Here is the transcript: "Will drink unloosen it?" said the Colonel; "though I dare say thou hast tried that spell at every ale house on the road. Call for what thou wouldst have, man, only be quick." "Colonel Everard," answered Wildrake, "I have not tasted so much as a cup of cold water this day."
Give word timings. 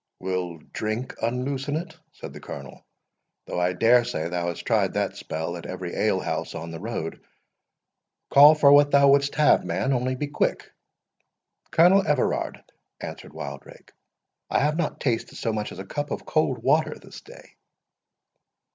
"Will 0.17 0.57
drink 0.73 1.13
unloosen 1.21 1.75
it?" 1.75 1.95
said 2.13 2.33
the 2.33 2.39
Colonel; 2.39 2.83
"though 3.45 3.59
I 3.61 3.73
dare 3.73 4.03
say 4.03 4.27
thou 4.27 4.47
hast 4.47 4.65
tried 4.65 4.93
that 4.95 5.15
spell 5.15 5.55
at 5.57 5.67
every 5.67 5.93
ale 5.93 6.19
house 6.19 6.55
on 6.55 6.71
the 6.71 6.79
road. 6.79 7.23
Call 8.31 8.55
for 8.55 8.71
what 8.73 8.89
thou 8.89 9.09
wouldst 9.09 9.35
have, 9.35 9.63
man, 9.63 9.93
only 9.93 10.15
be 10.15 10.25
quick." 10.25 10.71
"Colonel 11.69 12.01
Everard," 12.03 12.63
answered 12.99 13.33
Wildrake, 13.33 13.91
"I 14.49 14.57
have 14.61 14.75
not 14.75 14.99
tasted 14.99 15.35
so 15.37 15.53
much 15.53 15.71
as 15.71 15.77
a 15.77 15.85
cup 15.85 16.09
of 16.09 16.25
cold 16.25 16.63
water 16.63 16.97
this 16.97 17.21
day." 17.21 17.57